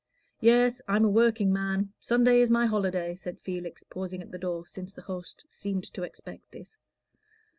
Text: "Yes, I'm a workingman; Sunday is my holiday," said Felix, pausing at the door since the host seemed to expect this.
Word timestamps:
"Yes, 0.39 0.81
I'm 0.87 1.05
a 1.05 1.09
workingman; 1.09 1.93
Sunday 1.99 2.41
is 2.41 2.49
my 2.49 2.65
holiday," 2.65 3.13
said 3.13 3.39
Felix, 3.39 3.83
pausing 3.83 4.23
at 4.23 4.31
the 4.31 4.39
door 4.39 4.65
since 4.65 4.95
the 4.95 5.03
host 5.03 5.45
seemed 5.47 5.83
to 5.93 6.01
expect 6.01 6.51
this. 6.51 6.75